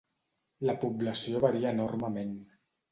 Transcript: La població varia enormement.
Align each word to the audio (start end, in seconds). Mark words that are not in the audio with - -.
La 0.69 0.75
població 0.85 1.45
varia 1.47 1.77
enormement. 1.79 2.37